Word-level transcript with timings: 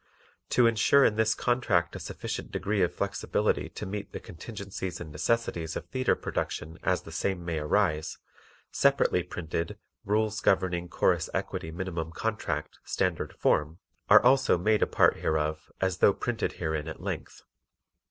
To 0.49 0.65
insure 0.65 1.05
in 1.05 1.15
this 1.15 1.35
contract 1.35 1.95
a 1.95 1.99
sufficient 1.99 2.51
degree 2.51 2.81
of 2.81 2.91
flexibility 2.91 3.69
to 3.69 3.85
meet 3.85 4.13
the 4.13 4.19
contingencies 4.19 4.99
and 4.99 5.11
necessities 5.11 5.75
of 5.75 5.85
theatre 5.89 6.15
production 6.15 6.79
as 6.81 7.03
the 7.03 7.11
same 7.11 7.45
may 7.45 7.59
arise, 7.59 8.17
separately 8.71 9.21
printed 9.21 9.77
"Rules 10.03 10.41
Governing 10.41 10.89
Chorus 10.89 11.29
Equity 11.35 11.69
Minimum 11.69 12.13
Contract, 12.13 12.79
Standard 12.83 13.31
Form," 13.33 13.77
are 14.09 14.23
also 14.23 14.57
made 14.57 14.81
a 14.81 14.87
part 14.87 15.17
hereof 15.17 15.71
as 15.79 15.99
though 15.99 16.13
printed 16.13 16.53
herein 16.53 16.87
at 16.87 16.99
length. 16.99 17.43